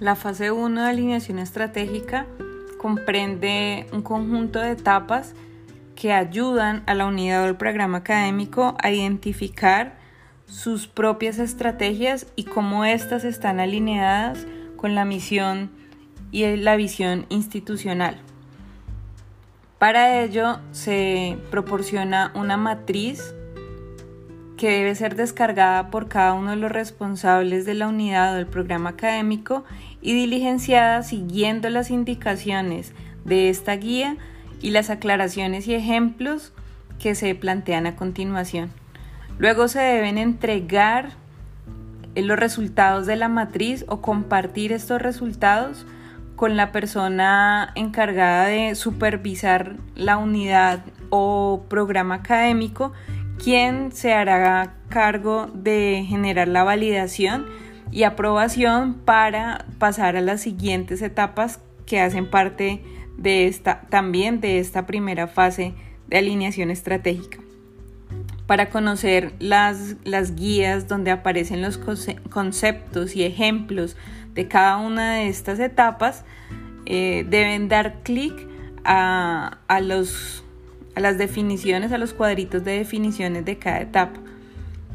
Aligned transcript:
La 0.00 0.14
fase 0.14 0.52
1 0.52 0.80
de 0.80 0.88
alineación 0.88 1.40
estratégica 1.40 2.26
comprende 2.78 3.88
un 3.92 4.02
conjunto 4.02 4.60
de 4.60 4.70
etapas 4.70 5.34
que 5.96 6.12
ayudan 6.12 6.84
a 6.86 6.94
la 6.94 7.06
unidad 7.06 7.44
del 7.44 7.56
programa 7.56 7.98
académico 7.98 8.76
a 8.80 8.92
identificar 8.92 9.98
sus 10.46 10.86
propias 10.86 11.40
estrategias 11.40 12.28
y 12.36 12.44
cómo 12.44 12.84
éstas 12.84 13.24
están 13.24 13.58
alineadas 13.58 14.46
con 14.76 14.94
la 14.94 15.04
misión 15.04 15.72
y 16.30 16.46
la 16.56 16.76
visión 16.76 17.26
institucional. 17.28 18.20
Para 19.80 20.22
ello 20.22 20.60
se 20.70 21.38
proporciona 21.50 22.30
una 22.36 22.56
matriz 22.56 23.34
que 24.58 24.70
debe 24.70 24.94
ser 24.94 25.16
descargada 25.16 25.90
por 25.90 26.08
cada 26.08 26.34
uno 26.34 26.50
de 26.50 26.56
los 26.56 26.70
responsables 26.70 27.64
de 27.64 27.74
la 27.74 27.88
unidad 27.88 28.34
o 28.34 28.36
del 28.36 28.46
programa 28.46 28.90
académico 28.90 29.64
y 30.02 30.12
diligenciada 30.12 31.02
siguiendo 31.02 31.70
las 31.70 31.90
indicaciones 31.90 32.92
de 33.24 33.48
esta 33.48 33.74
guía 33.76 34.16
y 34.60 34.70
las 34.70 34.90
aclaraciones 34.90 35.66
y 35.68 35.74
ejemplos 35.74 36.52
que 36.98 37.14
se 37.14 37.34
plantean 37.34 37.86
a 37.86 37.96
continuación. 37.96 38.70
Luego 39.38 39.68
se 39.68 39.80
deben 39.80 40.18
entregar 40.18 41.12
los 42.16 42.38
resultados 42.38 43.06
de 43.06 43.16
la 43.16 43.28
matriz 43.28 43.84
o 43.88 44.00
compartir 44.00 44.72
estos 44.72 45.00
resultados 45.00 45.86
con 46.34 46.56
la 46.56 46.72
persona 46.72 47.72
encargada 47.74 48.46
de 48.46 48.74
supervisar 48.74 49.76
la 49.94 50.16
unidad 50.16 50.80
o 51.10 51.64
programa 51.68 52.16
académico, 52.16 52.92
quien 53.42 53.92
se 53.92 54.12
hará 54.12 54.74
cargo 54.88 55.46
de 55.54 56.04
generar 56.08 56.48
la 56.48 56.64
validación 56.64 57.46
y 57.90 58.02
aprobación 58.02 58.94
para 58.94 59.66
pasar 59.78 60.16
a 60.16 60.20
las 60.20 60.40
siguientes 60.40 61.02
etapas 61.02 61.60
que 61.86 62.00
hacen 62.00 62.28
parte 62.28 62.82
de 63.16 63.46
esta 63.46 63.82
también 63.88 64.40
de 64.40 64.58
esta 64.58 64.86
primera 64.86 65.26
fase 65.26 65.74
de 66.06 66.18
alineación 66.18 66.70
estratégica. 66.70 67.38
Para 68.46 68.70
conocer 68.70 69.34
las, 69.40 69.96
las 70.04 70.34
guías 70.34 70.88
donde 70.88 71.10
aparecen 71.10 71.60
los 71.60 71.78
conceptos 72.30 73.14
y 73.14 73.24
ejemplos 73.24 73.96
de 74.34 74.48
cada 74.48 74.78
una 74.78 75.16
de 75.16 75.28
estas 75.28 75.58
etapas, 75.58 76.24
eh, 76.86 77.26
deben 77.28 77.68
dar 77.68 78.02
clic 78.02 78.32
a, 78.84 79.58
a, 79.68 79.80
los, 79.80 80.44
a 80.98 81.00
las 81.00 81.16
definiciones, 81.16 81.92
a 81.92 81.98
los 81.98 82.12
cuadritos 82.12 82.64
de 82.64 82.78
definiciones 82.78 83.44
de 83.44 83.56
cada 83.56 83.80
etapa. 83.80 84.18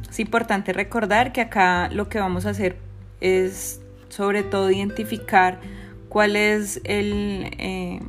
Es 0.10 0.20
importante 0.20 0.74
recordar 0.74 1.32
que 1.32 1.40
acá 1.40 1.90
lo 1.94 2.10
que 2.10 2.20
vamos 2.20 2.46
a 2.46 2.50
hacer 2.50 2.76
es 3.22 3.80
sobre 4.10 4.44
todo 4.44 4.70
identificar 4.70 5.62
cuál 6.10 6.36
es 6.36 6.82
el, 6.84 7.56
eh, 7.58 8.02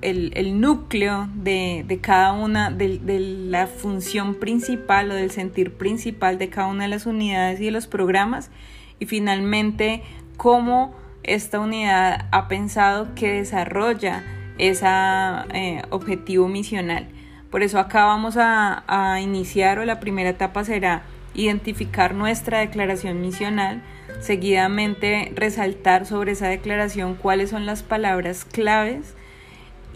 el, 0.00 0.58
núcleo 0.58 1.28
de, 1.34 1.98
cada 2.00 2.32
una, 2.32 2.70
de, 2.70 2.98
de, 2.98 3.20
la 3.20 3.66
función 3.66 4.34
principal 4.34 5.10
o 5.10 5.14
del 5.14 5.30
sentir 5.30 5.74
principal 5.74 6.38
de 6.38 6.48
cada 6.48 6.68
una 6.68 6.84
de 6.84 6.88
las 6.88 7.04
unidades 7.04 7.60
y 7.60 7.66
de 7.66 7.72
los 7.72 7.86
programas 7.86 8.50
y 8.98 9.04
finalmente 9.04 10.02
cómo 10.38 10.96
esta 11.24 11.60
unidad 11.60 12.26
ha 12.32 12.48
pensado 12.48 13.14
que 13.14 13.32
desarrolla 13.32 14.24
ese 14.58 14.86
eh, 14.86 15.82
objetivo 15.90 16.48
misional. 16.48 17.08
Por 17.50 17.62
eso 17.62 17.78
acá 17.78 18.04
vamos 18.04 18.36
a, 18.36 18.84
a 18.86 19.20
iniciar 19.20 19.78
o 19.78 19.84
la 19.84 20.00
primera 20.00 20.30
etapa 20.30 20.64
será 20.64 21.02
identificar 21.34 22.14
nuestra 22.14 22.60
declaración 22.60 23.20
misional, 23.20 23.82
seguidamente 24.20 25.32
resaltar 25.34 26.06
sobre 26.06 26.32
esa 26.32 26.48
declaración 26.48 27.14
cuáles 27.14 27.50
son 27.50 27.66
las 27.66 27.82
palabras 27.82 28.44
claves 28.44 29.14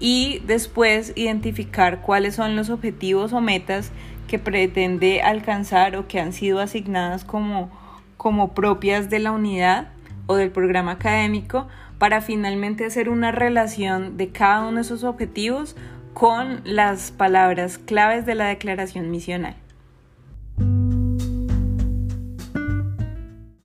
y 0.01 0.41
después 0.47 1.13
identificar 1.17 2.01
cuáles 2.03 2.35
son 2.35 2.57
los 2.57 2.71
objetivos 2.71 3.33
o 3.33 3.41
metas 3.41 3.91
que 4.29 4.39
pretende 4.39 5.23
alcanzar 5.23 5.97
o 5.97 6.07
que 6.07 6.21
han 6.21 6.33
sido 6.33 6.61
asignadas 6.61 7.25
como, 7.25 7.71
como 8.17 8.55
propias 8.55 9.11
de 9.11 9.19
la 9.19 9.33
unidad 9.33 9.89
o 10.29 10.37
del 10.37 10.53
programa 10.53 10.93
académico 10.93 11.67
para 11.99 12.21
finalmente 12.21 12.85
hacer 12.85 13.09
una 13.09 13.33
relación 13.33 14.17
de 14.17 14.29
cada 14.31 14.61
uno 14.61 14.77
de 14.77 14.83
esos 14.83 15.03
objetivos 15.03 15.75
con 16.15 16.61
las 16.65 17.11
palabras 17.11 17.79
claves 17.79 18.25
de 18.27 18.37
la 18.37 18.47
declaración 18.47 19.11
misional. 19.11 19.57